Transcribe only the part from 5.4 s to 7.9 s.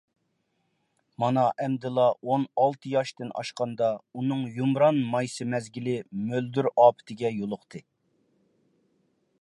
مەزگىلى مۆلدۈر ئاپىتىگە يولۇقتى.